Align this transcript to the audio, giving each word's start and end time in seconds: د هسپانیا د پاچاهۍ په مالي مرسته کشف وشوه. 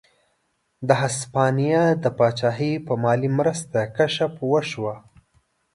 د 0.87 0.89
هسپانیا 1.01 1.83
د 2.03 2.05
پاچاهۍ 2.17 2.73
په 2.87 2.93
مالي 3.03 3.29
مرسته 3.39 3.79
کشف 3.97 4.33
وشوه. 4.51 4.95